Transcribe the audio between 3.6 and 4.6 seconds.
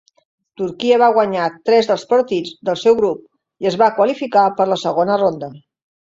i es va qualificar